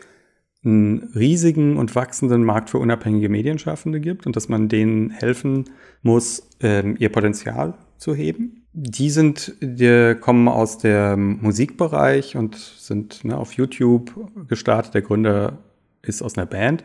[0.65, 5.65] einen riesigen und wachsenden Markt für unabhängige Medienschaffende gibt und dass man denen helfen
[6.03, 8.65] muss, ähm, ihr Potenzial zu heben.
[8.73, 14.13] Die sind, die kommen aus dem Musikbereich und sind ne, auf YouTube
[14.49, 14.95] gestartet.
[14.95, 15.59] Der Gründer
[16.03, 16.85] ist aus einer Band.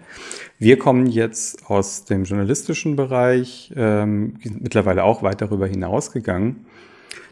[0.59, 6.65] Wir kommen jetzt aus dem journalistischen Bereich, ähm, mittlerweile auch weit darüber hinausgegangen.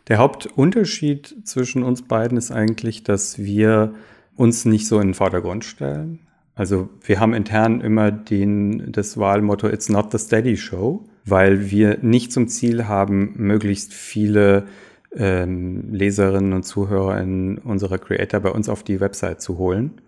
[0.07, 3.93] Der Hauptunterschied zwischen uns beiden ist eigentlich, dass wir
[4.35, 6.19] uns nicht so in den Vordergrund stellen.
[6.55, 11.99] Also wir haben intern immer den, das Wahlmotto It's not the steady show, weil wir
[12.01, 14.67] nicht zum Ziel haben, möglichst viele
[15.15, 20.01] ähm, Leserinnen und Zuhörer in unserer Creator bei uns auf die Website zu holen,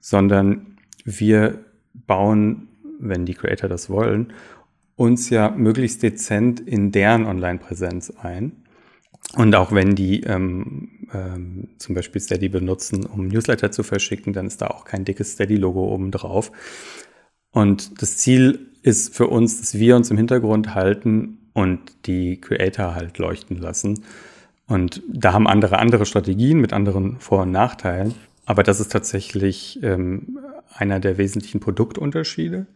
[0.00, 0.77] sondern
[1.08, 2.68] wir bauen,
[2.98, 4.32] wenn die Creator das wollen,
[4.96, 8.52] uns ja möglichst dezent in deren Online-Präsenz ein.
[9.36, 14.46] Und auch wenn die ähm, ähm, zum Beispiel Steady benutzen, um Newsletter zu verschicken, dann
[14.46, 16.50] ist da auch kein dickes Steady-Logo oben drauf.
[17.50, 22.94] Und das Ziel ist für uns, dass wir uns im Hintergrund halten und die Creator
[22.94, 24.02] halt leuchten lassen.
[24.66, 28.14] Und da haben andere andere Strategien mit anderen Vor- und Nachteilen.
[28.46, 30.38] Aber das ist tatsächlich ähm,
[30.78, 32.66] einer der wesentlichen Produktunterschiede.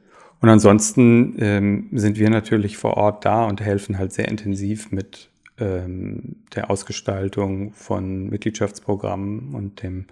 [0.40, 5.30] Und ansonsten ähm, sind wir natürlich vor Ort da und helfen halt sehr intensiv mit
[5.58, 10.06] ähm, der Ausgestaltung von Mitgliedschaftsprogrammen und dem,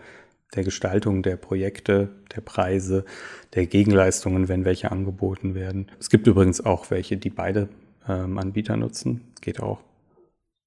[0.54, 3.04] der Gestaltung der Projekte, der Preise,
[3.54, 5.88] der Gegenleistungen, wenn welche angeboten werden.
[5.98, 7.68] Es gibt übrigens auch welche, die beide
[8.08, 9.22] ähm, Anbieter nutzen.
[9.40, 9.80] Geht auch.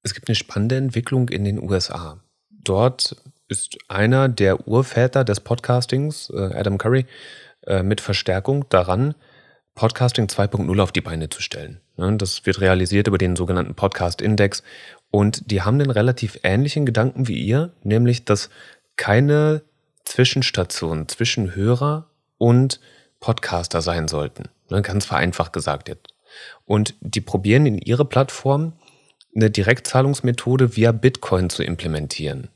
[0.04, 2.20] Es gibt eine spannende Entwicklung in den USA.
[2.50, 3.16] Dort
[3.54, 7.06] ist einer der Urväter des Podcastings, äh, Adam Curry,
[7.68, 9.14] äh, mit Verstärkung daran,
[9.76, 11.80] Podcasting 2.0 auf die Beine zu stellen.
[11.96, 14.64] Das wird realisiert über den sogenannten Podcast Index.
[15.12, 18.50] Und die haben den relativ ähnlichen Gedanken wie ihr, nämlich, dass
[18.96, 19.62] keine
[20.04, 22.80] Zwischenstationen zwischen Hörer und
[23.20, 24.50] Podcaster sein sollten.
[24.82, 26.16] Ganz vereinfacht gesagt jetzt.
[26.66, 28.74] Und die probieren in ihre Plattform
[29.36, 32.50] eine Direktzahlungsmethode via Bitcoin zu implementieren.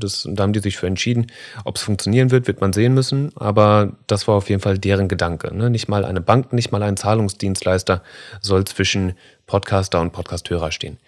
[0.00, 1.26] Das, da haben die sich für entschieden.
[1.64, 3.32] Ob es funktionieren wird, wird man sehen müssen.
[3.36, 5.54] Aber das war auf jeden Fall deren Gedanke.
[5.70, 8.02] Nicht mal eine Bank, nicht mal ein Zahlungsdienstleister
[8.40, 9.14] soll zwischen
[9.46, 10.98] Podcaster und Podcasthörer stehen.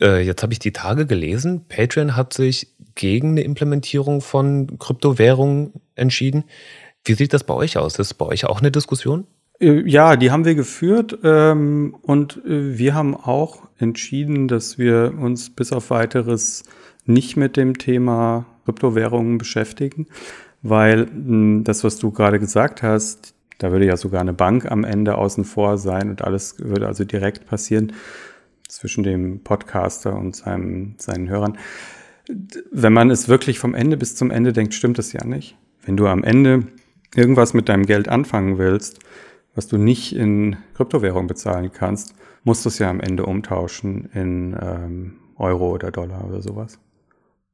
[0.00, 1.66] Äh, jetzt habe ich die Tage gelesen.
[1.68, 6.44] Patreon hat sich gegen eine Implementierung von Kryptowährungen entschieden.
[7.04, 7.98] Wie sieht das bei euch aus?
[7.98, 9.26] Ist bei euch auch eine Diskussion?
[9.60, 15.14] Äh, ja, die haben wir geführt ähm, und äh, wir haben auch entschieden, dass wir
[15.18, 16.64] uns bis auf weiteres
[17.06, 20.06] nicht mit dem Thema Kryptowährungen beschäftigen,
[20.62, 24.84] weil hm, das, was du gerade gesagt hast, da würde ja sogar eine Bank am
[24.84, 27.92] Ende außen vor sein und alles würde also direkt passieren
[28.68, 31.56] zwischen dem Podcaster und seinem, seinen Hörern.
[32.70, 35.56] Wenn man es wirklich vom Ende bis zum Ende denkt, stimmt es ja nicht.
[35.84, 36.66] Wenn du am Ende
[37.14, 38.98] irgendwas mit deinem Geld anfangen willst,
[39.54, 42.14] was du nicht in Kryptowährung bezahlen kannst,
[42.44, 46.78] musst du es ja am Ende umtauschen in ähm, Euro oder Dollar oder sowas.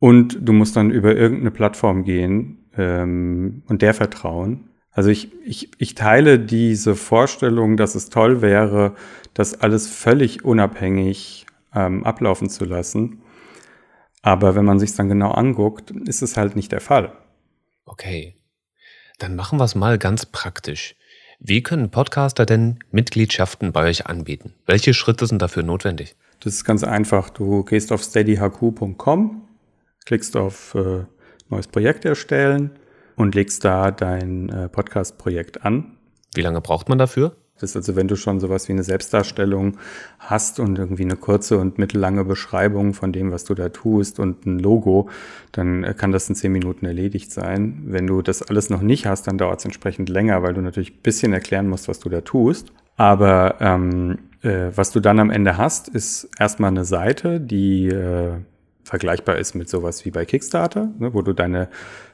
[0.02, 4.68] Und du musst dann über irgendeine Plattform gehen ähm, und der vertrauen.
[4.90, 8.96] Also ich, ich, ich teile diese Vorstellung, dass es toll wäre,
[9.32, 13.22] das alles völlig unabhängig ähm, ablaufen zu lassen.
[14.22, 17.12] Aber wenn man sich dann genau anguckt, ist es halt nicht der Fall.
[17.84, 18.34] Okay,
[19.20, 20.96] dann machen wir es mal ganz praktisch.
[21.38, 24.52] Wie können Podcaster denn Mitgliedschaften bei euch anbieten?
[24.66, 26.16] Welche Schritte sind dafür notwendig?
[26.40, 27.30] Das ist ganz einfach.
[27.30, 29.41] Du gehst auf steadyhq.com,
[30.04, 31.04] klickst auf äh,
[31.48, 32.70] neues Projekt erstellen
[33.16, 35.96] und legst da dein äh, Podcast-Projekt an.
[36.34, 37.36] Wie lange braucht man dafür?
[37.62, 39.76] Das ist also, wenn du schon sowas wie eine Selbstdarstellung
[40.18, 44.46] hast und irgendwie eine kurze und mittellange Beschreibung von dem, was du da tust und
[44.46, 45.08] ein Logo,
[45.52, 47.82] dann äh, kann das in zehn Minuten erledigt sein.
[47.86, 50.92] Wenn du das alles noch nicht hast, dann dauert es entsprechend länger, weil du natürlich
[50.92, 52.72] ein bisschen erklären musst, was du da tust.
[52.96, 58.38] Aber ähm, äh, was du dann am Ende hast, ist erstmal eine Seite, die äh,
[58.84, 61.68] vergleichbar ist mit sowas wie bei Kickstarter, ne, wo du deine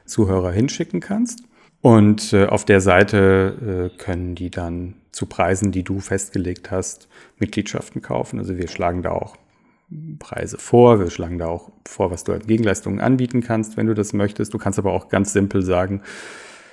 [0.05, 1.43] Zuhörer hinschicken kannst.
[1.81, 7.07] Und äh, auf der Seite äh, können die dann zu Preisen, die du festgelegt hast,
[7.37, 8.39] Mitgliedschaften kaufen.
[8.39, 9.37] Also wir schlagen da auch
[10.19, 13.95] Preise vor, wir schlagen da auch vor, was du als Gegenleistungen anbieten kannst, wenn du
[13.95, 14.53] das möchtest.
[14.53, 16.01] Du kannst aber auch ganz simpel sagen,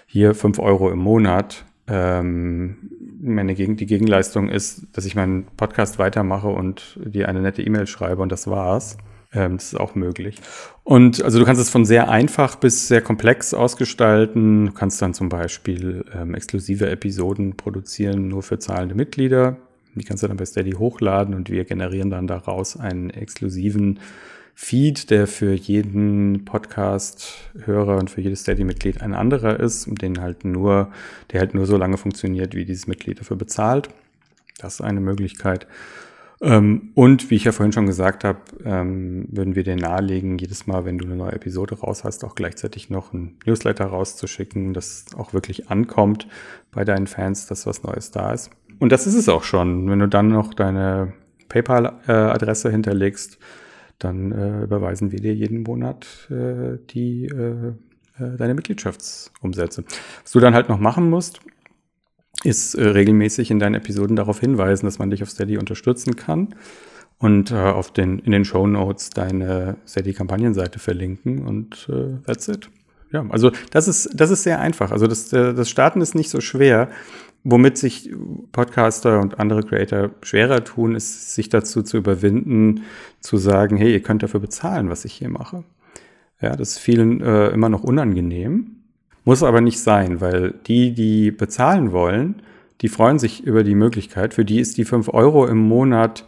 [0.07, 1.65] hier fünf Euro im Monat.
[1.89, 7.63] Ähm, meine Gegen die Gegenleistung ist, dass ich meinen Podcast weitermache und dir eine nette
[7.63, 8.99] E-Mail schreibe und das war's.
[9.33, 10.37] Ähm, das ist auch möglich.
[10.85, 14.67] Und also du kannst es von sehr einfach bis sehr komplex ausgestalten.
[14.67, 19.57] Du kannst dann zum Beispiel ähm, exklusive Episoden produzieren, nur für zahlende Mitglieder.
[19.95, 23.99] Die kannst du dann bei Steady hochladen und wir generieren dann daraus einen exklusiven
[24.59, 30.47] Feed, der für jeden Podcast-Hörer und für jedes Steady-Mitglied ein anderer ist und den halt
[30.47, 30.91] nur,
[31.31, 33.91] der halt nur so lange funktioniert, wie dieses Mitglied dafür bezahlt.
[34.59, 35.67] Das ist eine Möglichkeit.
[36.41, 40.67] Ähm, und wie ich ja vorhin schon gesagt habe, ähm, würden wir dir nahelegen, jedes
[40.67, 45.07] Mal, wenn du eine neue Episode raus hast, auch gleichzeitig noch ein Newsletter rauszuschicken, das
[45.17, 46.29] auch wirklich ankommt
[46.73, 48.51] bei deinen Fans, dass was Neues da ist.
[48.79, 49.89] Und das ist es auch schon.
[49.89, 51.15] Wenn du dann noch deine
[51.49, 53.39] PayPal-Adresse hinterlegst,
[53.99, 57.73] dann äh, überweisen wir dir jeden Monat äh, die äh
[58.19, 59.85] deine Mitgliedschaftsumsätze.
[60.23, 61.41] Was du dann halt noch machen musst,
[62.47, 66.55] ist äh, regelmäßig in deinen Episoden darauf hinweisen, dass man dich auf Steady unterstützen kann
[67.19, 72.71] und äh, auf den, in den Show Notes deine Steady-Kampagnenseite verlinken und äh, that's it.
[73.13, 74.91] Ja, also das ist, das ist sehr einfach.
[74.91, 76.89] Also das, äh, das Starten ist nicht so schwer.
[77.49, 78.11] Womit sich
[78.51, 82.83] Podcaster und andere Creator schwerer tun, ist, sich dazu zu überwinden,
[83.21, 85.63] zu sagen, hey, ihr könnt dafür bezahlen, was ich hier mache.
[86.41, 88.77] Ja, das ist vielen äh, immer noch unangenehm.
[89.27, 92.43] Muss aber nicht sein, weil die, die bezahlen wollen,
[92.81, 94.35] die freuen sich über die Möglichkeit.
[94.35, 96.25] Für die ist die 5 Euro im Monat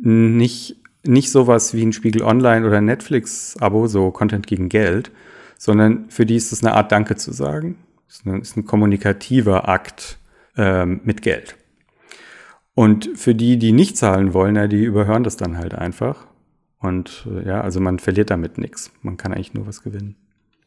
[0.00, 5.10] nicht, nicht sowas wie ein Spiegel Online oder Netflix-Abo, so Content gegen Geld,
[5.58, 7.78] sondern für die ist es eine Art Danke zu sagen.
[8.08, 10.20] Es ist, ein kommunikativer Akt
[10.56, 11.56] ähm, mit Geld.
[12.74, 16.28] Und für die, die nicht zahlen wollen, ja, die überhören das dann halt einfach.
[16.78, 18.92] Und äh, ja, also man verliert damit nichts.
[19.02, 20.14] Man kann eigentlich nur was gewinnen.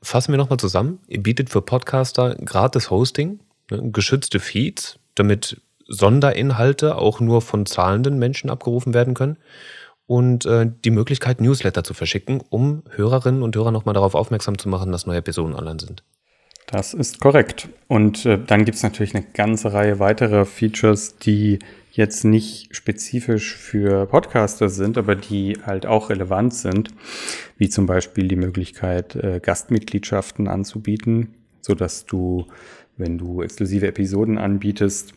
[0.03, 0.99] Fassen wir nochmal zusammen.
[1.07, 3.39] Ihr bietet für Podcaster gratis Hosting,
[3.71, 9.37] ne, geschützte Feeds, damit Sonderinhalte auch nur von zahlenden Menschen abgerufen werden können
[10.05, 14.69] und äh, die Möglichkeit, Newsletter zu verschicken, um Hörerinnen und Hörer nochmal darauf aufmerksam zu
[14.69, 16.03] machen, dass neue Episoden online sind.
[16.67, 17.69] Das ist korrekt.
[17.87, 21.59] Und äh, dann gibt es natürlich eine ganze Reihe weiterer Features, die
[21.95, 26.89] jetzt nicht spezifisch für Podcaster sind, aber die halt auch relevant sind,
[27.57, 32.47] wie zum Beispiel die Möglichkeit, äh, Gastmitgliedschaften anzubieten, so dass du,
[32.97, 35.13] wenn du exklusive Episoden anbietest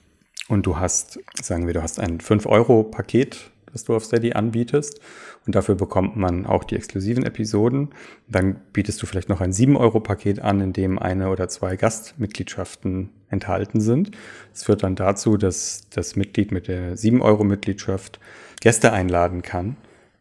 [0.48, 5.00] und du hast, sagen wir, du hast ein 5-Euro-Paket, das du auf Steady anbietest
[5.46, 7.88] und dafür bekommt man auch die exklusiven Episoden.
[8.28, 13.80] Dann bietest du vielleicht noch ein 7-Euro-Paket an, in dem eine oder zwei Gastmitgliedschaften enthalten
[13.80, 14.12] sind.
[14.52, 18.20] Das führt dann dazu, dass das Mitglied mit der 7-Euro-Mitgliedschaft
[18.60, 19.76] Gäste einladen kann,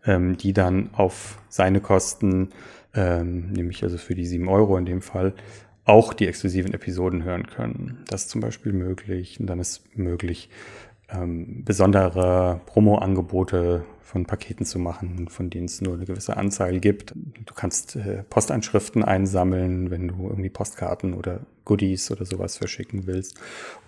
[0.06, 2.50] ähm, die dann auf seine Kosten,
[2.94, 5.34] ähm, nämlich also für die 7 Euro in dem Fall,
[5.86, 8.00] auch die exklusiven Episoden hören können.
[8.08, 9.40] Das ist zum Beispiel möglich.
[9.40, 10.50] Und dann ist möglich,
[11.10, 17.14] ähm, besondere Promo-Angebote von Paketen zu machen, von denen es nur eine gewisse Anzahl gibt.
[17.16, 23.36] Du kannst äh, Postanschriften einsammeln, wenn du irgendwie Postkarten oder Goodies oder sowas verschicken willst.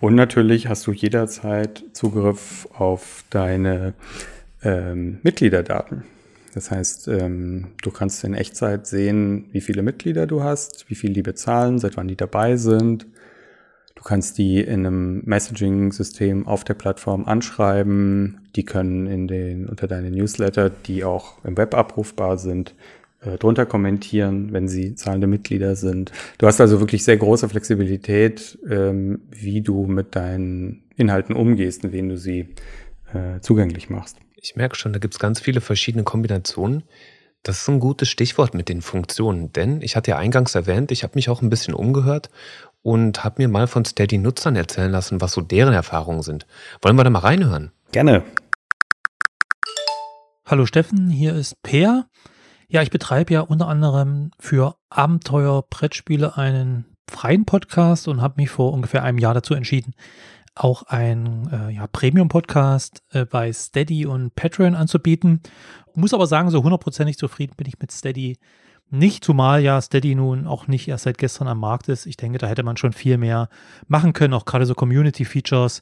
[0.01, 3.93] Und natürlich hast du jederzeit Zugriff auf deine
[4.63, 6.03] ähm, Mitgliederdaten.
[6.55, 11.13] Das heißt, ähm, du kannst in Echtzeit sehen, wie viele Mitglieder du hast, wie viel
[11.13, 13.05] die bezahlen, seit wann die dabei sind,
[13.97, 18.47] Du kannst die in einem Messaging-System auf der Plattform anschreiben.
[18.55, 22.75] Die können in den, unter deine Newsletter, die auch im Web abrufbar sind,
[23.21, 26.11] äh, drunter kommentieren, wenn sie zahlende Mitglieder sind.
[26.37, 31.91] Du hast also wirklich sehr große Flexibilität, ähm, wie du mit deinen Inhalten umgehst und
[31.91, 32.49] wen du sie
[33.13, 34.17] äh, zugänglich machst.
[34.35, 36.83] Ich merke schon, da gibt es ganz viele verschiedene Kombinationen.
[37.41, 41.03] Das ist ein gutes Stichwort mit den Funktionen, denn ich hatte ja eingangs erwähnt, ich
[41.03, 42.29] habe mich auch ein bisschen umgehört
[42.81, 46.45] und habe mir mal von Steady-Nutzern erzählen lassen, was so deren Erfahrungen sind.
[46.81, 47.71] Wollen wir da mal reinhören?
[47.91, 48.23] Gerne.
[50.45, 52.07] Hallo Steffen, hier ist Peer.
[52.69, 58.49] Ja, ich betreibe ja unter anderem für Abenteuer Brettspiele einen freien Podcast und habe mich
[58.49, 59.93] vor ungefähr einem Jahr dazu entschieden,
[60.55, 65.41] auch einen äh, ja, Premium-Podcast äh, bei Steady und Patreon anzubieten.
[65.95, 68.37] Muss aber sagen, so hundertprozentig zufrieden bin ich mit Steady
[68.89, 72.05] nicht, zumal ja Steady nun auch nicht erst seit gestern am Markt ist.
[72.05, 73.49] Ich denke, da hätte man schon viel mehr
[73.87, 75.81] machen können, auch gerade so Community-Features,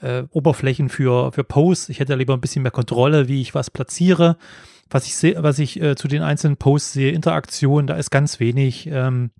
[0.00, 1.90] äh, Oberflächen für, für Posts.
[1.90, 4.36] Ich hätte lieber ein bisschen mehr Kontrolle, wie ich was platziere.
[4.88, 8.38] Was ich sehe, was ich äh, zu den einzelnen Posts sehe, Interaktion, da ist ganz
[8.40, 9.30] wenig ähm,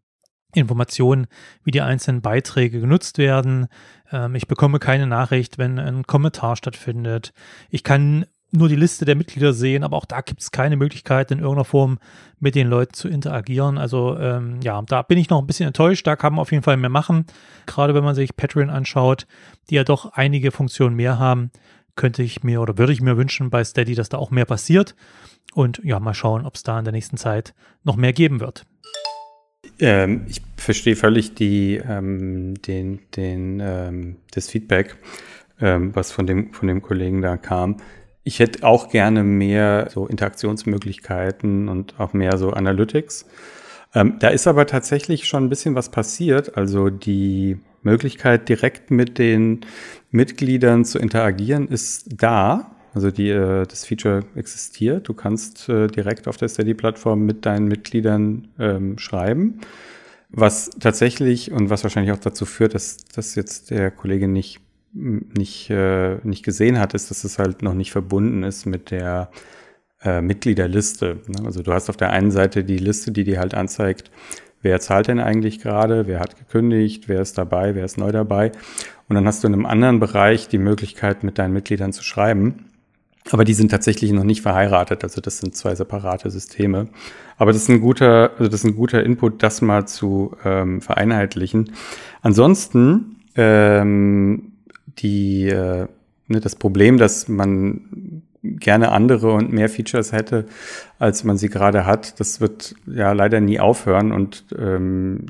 [0.55, 1.27] Informationen,
[1.63, 3.69] wie die einzelnen Beiträge genutzt werden.
[4.11, 7.33] Ähm, ich bekomme keine Nachricht, wenn ein Kommentar stattfindet.
[7.71, 11.31] Ich kann nur die Liste der Mitglieder sehen, aber auch da gibt es keine Möglichkeit,
[11.31, 11.99] in irgendeiner Form
[12.39, 13.79] mit den Leuten zu interagieren.
[13.79, 16.07] Also ähm, ja, da bin ich noch ein bisschen enttäuscht.
[16.07, 17.27] Da kann man auf jeden Fall mehr machen.
[17.67, 19.27] Gerade wenn man sich Patreon anschaut,
[19.69, 21.51] die ja doch einige Funktionen mehr haben,
[21.97, 24.95] könnte ich mir oder würde ich mir wünschen bei Steady, dass da auch mehr passiert.
[25.55, 28.65] Und ja, mal schauen, ob es da in der nächsten Zeit noch mehr geben wird.
[29.81, 34.97] Ähm, ich verstehe völlig die, ähm, den, den, ähm, das Feedback,
[35.61, 37.79] ähm, was von dem, von dem Kollegen da kam.
[38.27, 43.25] Ich hätte auch gerne mehr so Interaktionsmöglichkeiten und auch mehr so Analytics.
[43.95, 46.57] Ähm, da ist aber tatsächlich schon ein bisschen was passiert.
[46.57, 49.61] Also die Möglichkeit, direkt mit den
[50.11, 52.73] Mitgliedern zu interagieren, ist da.
[52.95, 55.07] Also die, äh, das Feature existiert.
[55.07, 59.61] Du kannst äh, direkt auf der Steady-Plattform mit deinen Mitgliedern ähm, schreiben.
[60.31, 64.66] Was tatsächlich und was wahrscheinlich auch dazu führt, dass, dass jetzt der Kollege nicht
[64.97, 69.31] nicht, äh, nicht gesehen hat, ist, dass es halt noch nicht verbunden ist mit der
[70.03, 71.19] äh, Mitgliederliste.
[71.27, 71.45] Ne?
[71.45, 74.11] Also du hast auf der einen Seite die Liste, die dir halt anzeigt,
[74.63, 78.53] wer zahlt denn eigentlich gerade, wer hat gekündigt, wer ist dabei, wer ist neu dabei.
[79.09, 82.67] Und dann hast du in einem anderen Bereich die Möglichkeit, mit deinen Mitgliedern zu schreiben.
[83.31, 86.89] Aber die sind tatsächlich noch nicht verheiratet, also das sind zwei separate Systeme.
[87.37, 90.81] Aber das ist ein guter, also das ist ein guter Input, das mal zu ähm,
[90.81, 91.73] vereinheitlichen.
[92.23, 94.53] Ansonsten ähm,
[94.99, 95.87] die, äh,
[96.29, 100.47] ne, das Problem, dass man gerne andere und mehr Features hätte,
[100.99, 104.13] als man sie gerade hat, das wird ja leider nie aufhören.
[104.13, 105.27] Und ähm,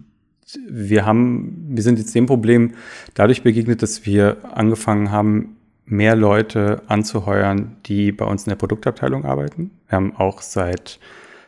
[0.69, 2.75] wir haben, wir sind jetzt dem Problem
[3.15, 5.57] dadurch begegnet, dass wir angefangen haben,
[5.89, 9.71] mehr Leute anzuheuern, die bei uns in der Produktabteilung arbeiten.
[9.89, 10.99] Wir haben auch seit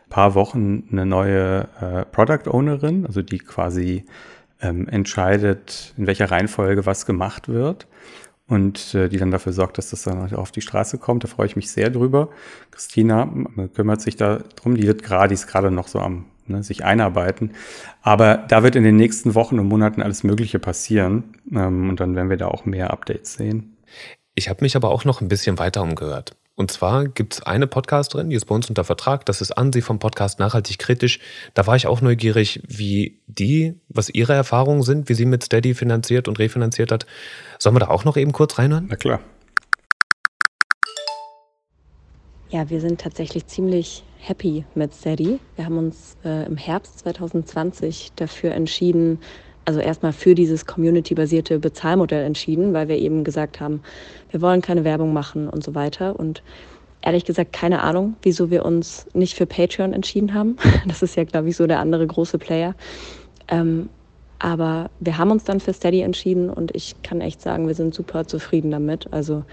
[0.09, 4.05] paar Wochen eine neue äh, Product Ownerin, also die quasi
[4.61, 7.87] ähm, entscheidet, in welcher Reihenfolge was gemacht wird
[8.49, 11.25] und äh, die dann dafür sorgt, dass das dann auf die Straße kommt.
[11.25, 12.31] Da freue ich mich sehr drüber.
[12.71, 13.31] Christina
[13.75, 14.75] kümmert sich da drum.
[14.75, 17.53] Die wird gerade, die ist gerade noch so am ne, sich einarbeiten.
[18.03, 21.35] Aber da wird in den nächsten Wochen und Monaten alles Mögliche passieren.
[21.53, 23.77] Ähm, und dann werden wir da auch mehr Updates sehen.
[24.35, 26.37] Ich habe mich aber auch noch ein bisschen weiter umgehört.
[26.59, 29.81] Und zwar gibt es eine Podcasterin, die ist bei uns unter Vertrag, das ist Ansi
[29.81, 31.21] vom Podcast Nachhaltig Kritisch.
[31.55, 35.75] Da war ich auch neugierig, wie die, was ihre Erfahrungen sind, wie sie mit Steady
[35.75, 37.07] finanziert und refinanziert hat.
[37.61, 38.89] Sollen wir da auch noch eben kurz reinhören?
[38.91, 39.21] Na klar.
[42.49, 45.39] Ja, wir sind tatsächlich ziemlich happy mit Steady.
[45.55, 49.21] Wir haben uns äh, im Herbst 2020 dafür entschieden,
[49.69, 53.83] also erstmal für dieses community-basierte Bezahlmodell entschieden, weil wir eben gesagt haben,
[54.31, 56.19] wir wollen keine Werbung machen und so weiter.
[56.19, 56.43] Und
[57.03, 60.57] ehrlich gesagt keine Ahnung, wieso wir uns nicht für Patreon entschieden haben.
[60.89, 62.75] Das ist ja, glaube ich, so der andere große Player.
[63.49, 63.91] Ähm,
[64.39, 67.95] aber wir haben uns dann für Steady entschieden und ich kann echt sagen, wir sind
[67.95, 69.13] super zufrieden damit.
[69.13, 69.45] Also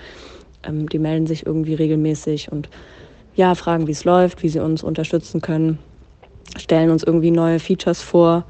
[0.64, 2.70] ähm, die melden sich irgendwie regelmäßig und
[3.36, 5.78] ja, fragen, wie es läuft, wie sie uns unterstützen können,
[6.58, 8.46] stellen uns irgendwie neue Features vor.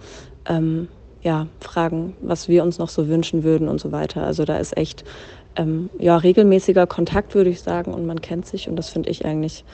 [0.47, 0.89] Ähm,
[1.26, 4.23] ja, fragen, was wir uns noch so wünschen würden und so weiter.
[4.23, 5.03] Also da ist echt
[5.55, 9.26] ähm, ja, regelmäßiger Kontakt, würde ich sagen, und man kennt sich und das finde ich
[9.26, 9.65] eigentlich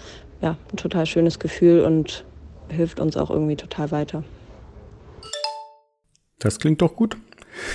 [0.42, 2.24] ja, ein total schönes Gefühl und
[2.70, 4.24] hilft uns auch irgendwie total weiter.
[6.40, 7.18] Das klingt doch gut.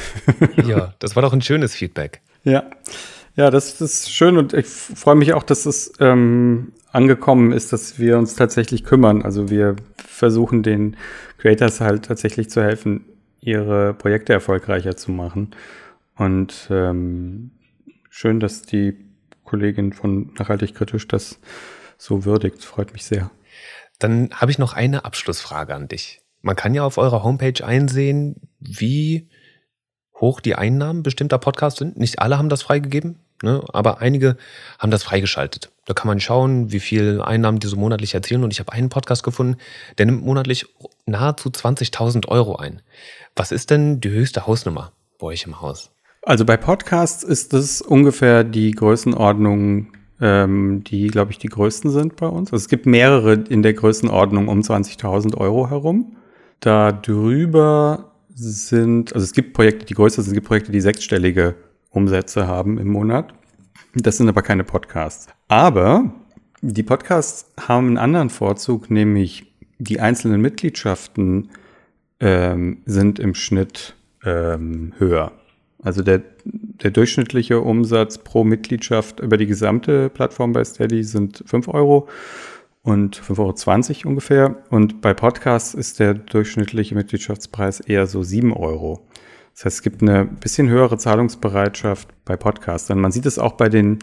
[0.67, 2.23] ja, das war doch ein schönes Feedback.
[2.45, 2.65] Ja,
[3.37, 7.99] ja, das, ist schön und ich freue mich auch, dass es ähm, angekommen ist, dass
[7.99, 9.21] wir uns tatsächlich kümmern.
[9.21, 10.97] Also wir versuchen den
[11.37, 13.05] Creators halt tatsächlich zu helfen,
[13.41, 15.55] ihre Projekte erfolgreicher zu machen.
[16.17, 17.51] Und ähm,
[18.11, 18.97] schön, dass die
[19.45, 21.39] Kollegin von Nachhaltig Kritisch das
[21.99, 22.65] so würdigt.
[22.65, 23.31] Freut mich sehr.
[23.99, 26.21] Dann habe ich noch eine Abschlussfrage an dich.
[26.43, 29.29] Man kann ja auf eurer Homepage einsehen, wie
[30.21, 31.97] hoch die Einnahmen bestimmter Podcasts sind.
[31.97, 33.63] Nicht alle haben das freigegeben, ne?
[33.73, 34.37] aber einige
[34.79, 35.73] haben das freigeschaltet.
[35.87, 38.45] Da kann man schauen, wie viel Einnahmen die so monatlich erzielen.
[38.45, 39.57] Und ich habe einen Podcast gefunden,
[39.99, 40.67] der nimmt monatlich
[41.07, 42.83] nahezu 20.000 Euro ein.
[43.35, 45.91] Was ist denn die höchste Hausnummer bei euch im Haus?
[46.23, 52.17] Also bei Podcasts ist das ungefähr die Größenordnung, ähm, die, glaube ich, die größten sind
[52.17, 52.53] bei uns.
[52.53, 56.17] Also es gibt mehrere in der Größenordnung um 20.000 Euro herum.
[56.59, 61.55] Da drüber sind, also es gibt Projekte, die größer sind, es gibt Projekte, die sechsstellige
[61.91, 63.33] Umsätze haben im Monat.
[63.95, 65.29] Das sind aber keine Podcasts.
[65.49, 66.13] Aber
[66.61, 69.46] die Podcasts haben einen anderen Vorzug, nämlich
[69.79, 71.51] die einzelnen Mitgliedschaften
[72.21, 75.33] ähm, sind im Schnitt ähm, höher.
[75.83, 81.69] Also der, der durchschnittliche Umsatz pro Mitgliedschaft über die gesamte Plattform bei Steady sind 5
[81.69, 82.09] Euro
[82.83, 84.57] und 5,20 Euro ungefähr.
[84.71, 89.07] Und bei Podcasts ist der durchschnittliche Mitgliedschaftspreis eher so 7 Euro.
[89.55, 93.01] Das heißt, es gibt eine bisschen höhere Zahlungsbereitschaft bei Podcastern.
[93.01, 93.99] Man sieht es auch bei den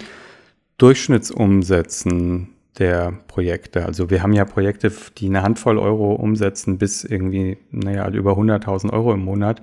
[0.78, 3.86] Durchschnittsumsätzen der Projekte.
[3.86, 8.92] Also wir haben ja Projekte, die eine Handvoll Euro umsetzen bis irgendwie, naja, über 100.000
[8.92, 9.62] Euro im Monat.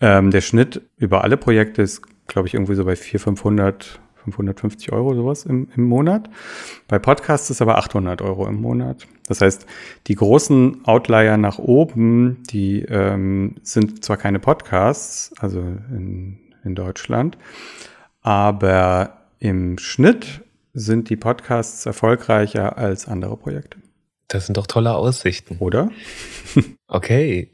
[0.00, 4.92] Ähm, der Schnitt über alle Projekte ist, glaube ich, irgendwie so bei 400, 500, 550
[4.92, 6.28] Euro sowas im, im Monat.
[6.88, 9.06] Bei Podcasts ist aber 800 Euro im Monat.
[9.28, 9.66] Das heißt,
[10.06, 17.38] die großen Outlier nach oben, die ähm, sind zwar keine Podcasts, also in, in Deutschland,
[18.22, 20.42] aber im Schnitt
[20.76, 23.78] sind die Podcasts erfolgreicher als andere Projekte.
[24.28, 25.56] Das sind doch tolle Aussichten.
[25.58, 25.90] Oder?
[26.86, 27.50] okay.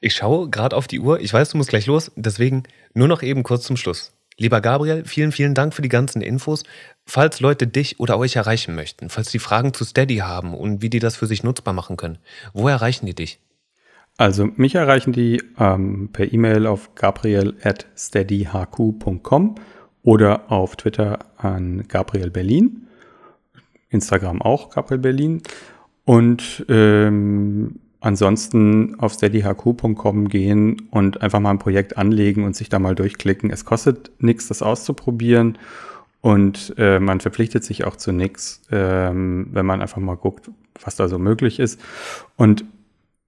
[0.00, 1.18] Ich schaue gerade auf die Uhr.
[1.20, 2.12] Ich weiß, du musst gleich los.
[2.14, 2.62] Deswegen
[2.94, 4.12] nur noch eben kurz zum Schluss.
[4.36, 6.62] Lieber Gabriel, vielen, vielen Dank für die ganzen Infos.
[7.04, 10.90] Falls Leute dich oder euch erreichen möchten, falls die Fragen zu Steady haben und wie
[10.90, 12.18] die das für sich nutzbar machen können,
[12.54, 13.40] wo erreichen die dich?
[14.16, 19.56] Also mich erreichen die ähm, per E-Mail auf gabriel@steadyhq.com
[20.02, 22.86] oder auf Twitter an Gabriel Berlin,
[23.90, 25.42] Instagram auch Gabriel Berlin
[26.04, 32.78] und ähm, ansonsten auf steadyhq.com gehen und einfach mal ein Projekt anlegen und sich da
[32.78, 33.50] mal durchklicken.
[33.50, 35.58] Es kostet nichts, das auszuprobieren
[36.22, 40.50] und äh, man verpflichtet sich auch zu nichts, ähm, wenn man einfach mal guckt,
[40.82, 41.80] was da so möglich ist.
[42.36, 42.64] Und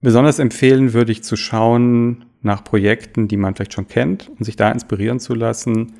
[0.01, 4.55] besonders empfehlen würde ich zu schauen nach Projekten, die man vielleicht schon kennt und sich
[4.55, 5.93] da inspirieren zu lassen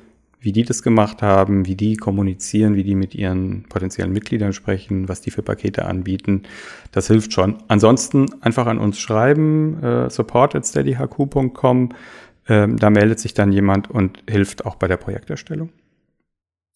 [0.44, 5.08] wie die das gemacht haben, wie die kommunizieren, wie die mit ihren potenziellen Mitgliedern sprechen,
[5.08, 6.42] was die für Pakete anbieten.
[6.92, 7.62] Das hilft schon.
[7.68, 11.90] Ansonsten einfach an uns schreiben, äh, support at steadyhq.com.
[12.46, 15.70] Ähm, da meldet sich dann jemand und hilft auch bei der Projekterstellung.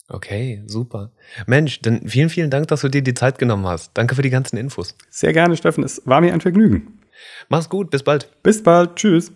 [0.08, 1.12] Okay, super.
[1.46, 3.90] Mensch, dann vielen, vielen Dank, dass du dir die Zeit genommen hast.
[3.92, 4.96] Danke für die ganzen Infos.
[5.10, 5.84] Sehr gerne, Steffen.
[5.84, 7.00] Es war mir ein Vergnügen.
[7.50, 8.30] Mach's gut, bis bald.
[8.42, 9.32] Bis bald, tschüss.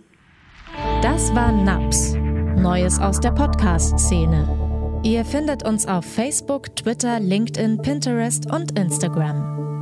[1.02, 2.16] Das war NAPS
[2.62, 5.00] Neues aus der Podcast-Szene.
[5.02, 9.81] Ihr findet uns auf Facebook, Twitter, LinkedIn, Pinterest und Instagram.